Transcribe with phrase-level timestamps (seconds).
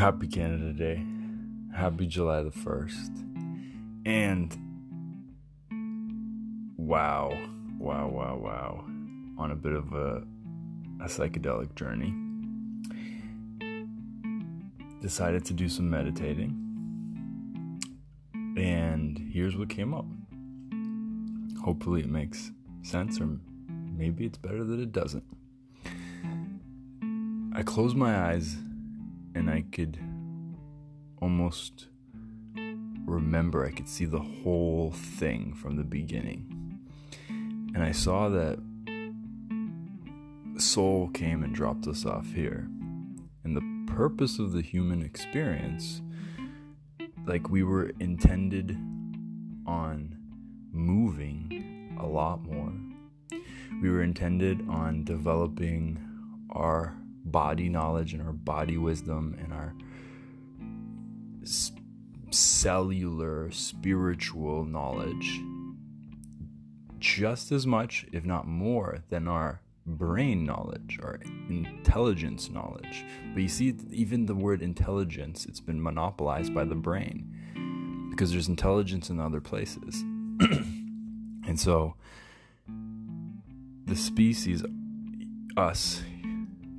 [0.00, 1.04] Happy Canada Day.
[1.76, 3.10] Happy July the 1st.
[4.06, 4.50] And
[6.78, 7.38] wow,
[7.78, 8.84] wow, wow, wow.
[9.36, 10.22] On a bit of a,
[11.02, 12.14] a psychedelic journey.
[15.02, 16.56] Decided to do some meditating.
[18.56, 20.06] And here's what came up.
[21.62, 23.28] Hopefully, it makes sense, or
[23.68, 25.24] maybe it's better that it doesn't.
[27.54, 28.56] I closed my eyes
[29.34, 29.98] and I could
[31.20, 31.88] almost
[33.04, 36.78] remember, I could see the whole thing from the beginning.
[37.28, 38.58] And I saw that
[40.56, 42.68] soul came and dropped us off here.
[43.44, 46.02] And the purpose of the human experience,
[47.26, 48.72] like we were intended
[49.66, 50.16] on
[50.72, 52.72] moving a lot more.
[53.82, 55.98] We were intended on developing
[56.50, 59.74] our body knowledge and our body wisdom and our
[62.30, 65.40] cellular spiritual knowledge
[67.00, 73.04] just as much, if not more, than our brain knowledge, our intelligence knowledge.
[73.32, 78.48] But you see, even the word intelligence, it's been monopolized by the brain because there's
[78.48, 80.02] intelligence in other places.
[81.46, 81.94] and so
[83.86, 84.62] the species,
[85.56, 86.02] us,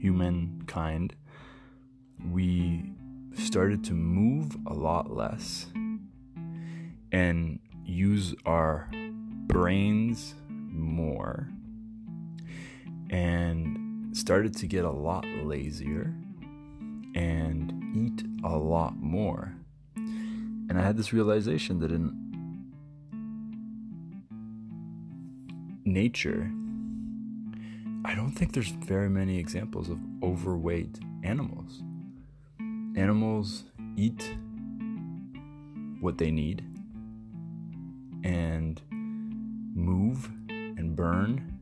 [0.00, 1.14] humankind,
[2.30, 2.92] we
[3.34, 5.66] started to move a lot less
[7.12, 8.88] and use our
[9.46, 11.48] brains more
[13.10, 16.14] and started to get a lot lazier
[17.14, 19.54] and eat a lot more.
[19.96, 22.16] And I had this realization that in
[25.84, 26.50] nature,
[28.04, 31.82] I don't think there's very many examples of overweight animals.
[32.96, 33.64] Animals
[33.96, 34.36] eat
[36.00, 36.64] what they need
[38.24, 38.80] and
[39.74, 41.58] move and burn.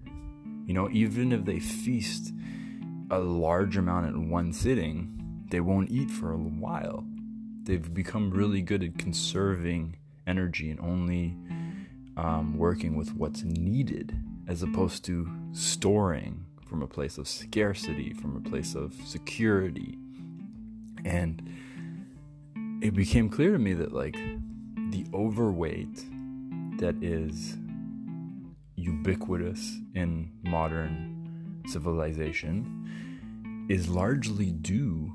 [0.66, 2.32] You know, even if they feast
[3.10, 7.04] a large amount in one sitting, they won't eat for a while.
[7.64, 9.96] They've become really good at conserving
[10.26, 11.36] energy and only
[12.18, 14.18] um, working with what's needed
[14.48, 19.96] as opposed to storing from a place of scarcity, from a place of security.
[21.04, 21.48] And
[22.82, 24.18] it became clear to me that, like,
[24.90, 26.04] the overweight
[26.78, 27.56] that is
[28.74, 35.12] ubiquitous in modern civilization is largely due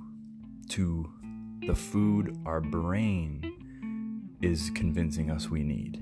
[0.69, 1.11] to
[1.67, 6.01] the food our brain is convincing us we need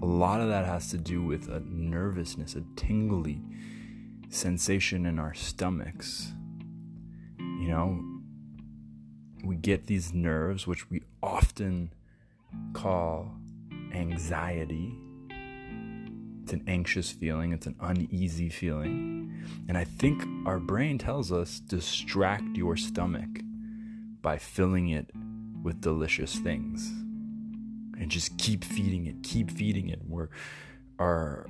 [0.00, 3.42] a lot of that has to do with a nervousness, a tingly
[4.28, 6.32] sensation in our stomachs.
[7.38, 8.04] You know,
[9.44, 11.92] we get these nerves, which we often
[12.72, 13.34] call
[13.92, 14.94] anxiety.
[16.42, 19.44] It's an anxious feeling, it's an uneasy feeling.
[19.68, 23.28] And I think our brain tells us distract your stomach
[24.22, 25.10] by filling it
[25.62, 26.92] with delicious things
[27.98, 30.00] and just keep feeding it, keep feeding it.
[30.06, 30.30] Where
[30.98, 31.46] our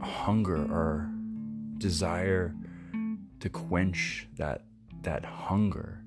[0.00, 1.10] hunger, our
[1.78, 2.54] desire
[3.40, 4.64] to quench that
[5.02, 6.02] that hunger,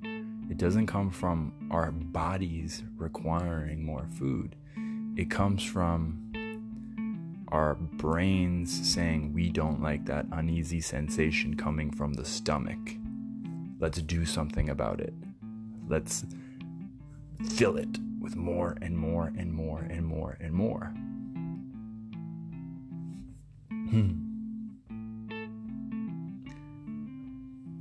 [0.49, 4.55] it doesn't come from our bodies requiring more food.
[5.15, 6.31] It comes from
[7.49, 12.79] our brains saying we don't like that uneasy sensation coming from the stomach.
[13.79, 15.13] Let's do something about it.
[15.87, 16.25] Let's
[17.51, 20.93] fill it with more and more and more and more and more.
[23.89, 24.13] Hmm.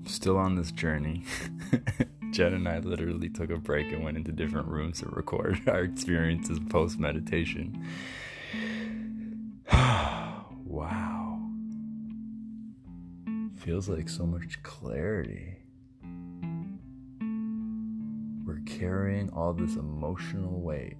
[0.05, 1.23] Still on this journey.
[2.33, 5.83] Jen and I literally took a break and went into different rooms to record our
[5.83, 7.87] experiences post meditation.
[9.73, 11.39] wow.
[13.59, 15.59] Feels like so much clarity
[18.67, 20.97] carrying all this emotional weight,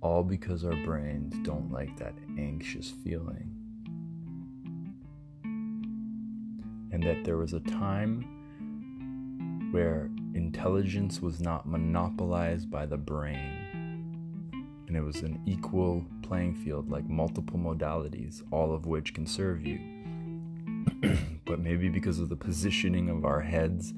[0.00, 3.54] all because our brains don't like that anxious feeling.
[6.90, 8.24] And that there was a time
[9.72, 13.66] where intelligence was not monopolized by the brain.
[14.86, 19.66] And it was an equal playing field, like multiple modalities, all of which can serve
[19.66, 19.78] you.
[21.44, 23.92] but maybe because of the positioning of our heads,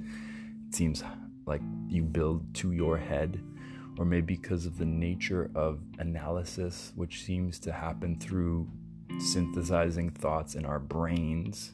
[0.69, 1.05] it seems
[1.51, 3.43] like you build to your head,
[3.99, 8.67] or maybe because of the nature of analysis, which seems to happen through
[9.19, 11.73] synthesizing thoughts in our brains,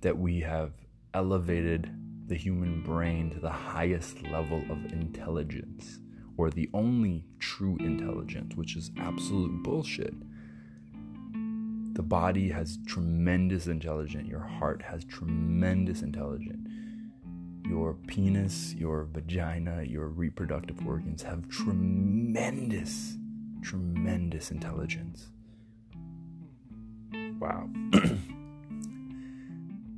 [0.00, 0.72] that we have
[1.14, 1.88] elevated
[2.26, 6.00] the human brain to the highest level of intelligence,
[6.36, 10.14] or the only true intelligence, which is absolute bullshit.
[11.94, 16.68] The body has tremendous intelligence, your heart has tremendous intelligence.
[17.74, 23.16] Your penis, your vagina, your reproductive organs have tremendous,
[23.62, 25.32] tremendous intelligence.
[27.40, 27.68] Wow.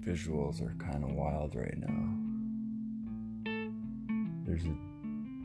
[0.00, 2.14] Visuals are kind of wild right now.
[4.46, 4.74] There's a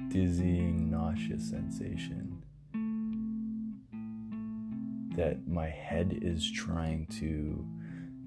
[0.07, 2.41] dizzying, nauseous sensation
[5.17, 7.67] that my head is trying to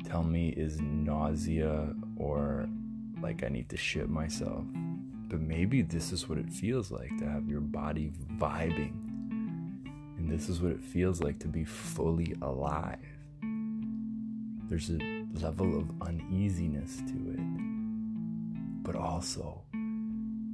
[0.04, 2.68] tell me is nausea or
[3.24, 4.64] like I need to shit myself.
[5.28, 8.92] But maybe this is what it feels like to have your body vibing.
[10.18, 12.98] And this is what it feels like to be fully alive.
[14.68, 14.98] There's a
[15.40, 19.62] level of uneasiness to it, but also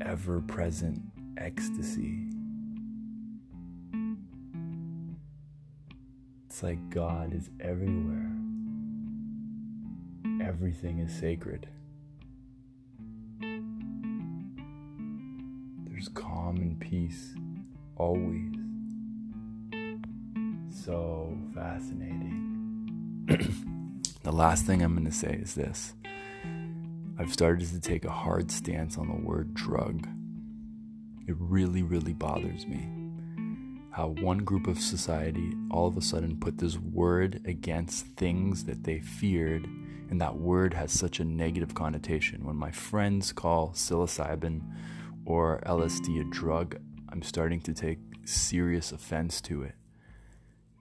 [0.00, 1.02] ever present
[1.38, 2.24] ecstasy.
[6.46, 8.30] It's like God is everywhere.
[10.40, 11.66] Everything is sacred.
[16.90, 17.34] Peace
[17.96, 18.52] always.
[20.70, 23.26] So fascinating.
[24.24, 25.94] the last thing I'm going to say is this
[27.16, 30.08] I've started to take a hard stance on the word drug.
[31.28, 32.88] It really, really bothers me
[33.92, 38.84] how one group of society all of a sudden put this word against things that
[38.84, 39.66] they feared,
[40.10, 42.44] and that word has such a negative connotation.
[42.44, 44.62] When my friends call psilocybin
[45.24, 46.76] or LSD a drug,
[47.08, 49.74] I'm starting to take serious offense to it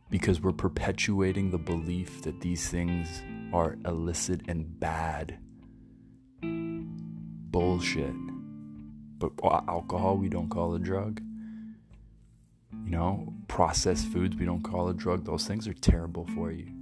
[0.10, 3.22] because we're perpetuating the belief that these things
[3.54, 5.38] are illicit and bad.
[6.42, 8.14] Bullshit.
[9.18, 11.22] But alcohol, we don't call a drug.
[12.86, 15.26] You know, processed foods, we don't call a drug.
[15.26, 16.79] Those things are terrible for you.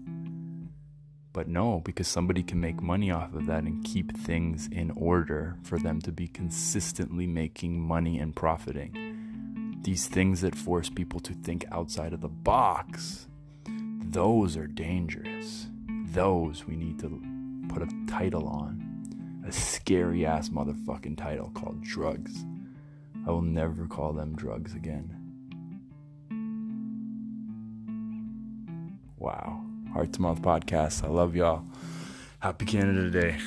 [1.34, 5.58] But no, because somebody can make money off of that and keep things in order
[5.64, 9.80] for them to be consistently making money and profiting.
[9.84, 13.28] These things that force people to think outside of the box,
[13.68, 15.68] those are dangerous.
[16.12, 17.22] Those we need to
[17.70, 19.44] put a title on.
[19.48, 22.46] A scary ass motherfucking title called drugs.
[23.26, 25.14] I will never call them drugs again.
[29.18, 29.64] Wow.
[29.98, 31.04] Heart to Mouth Podcast.
[31.04, 31.64] I love y'all.
[32.38, 33.38] Happy Canada Day.